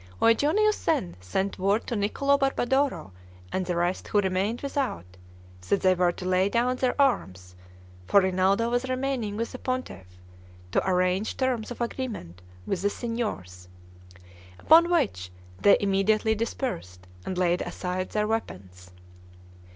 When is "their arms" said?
6.77-7.53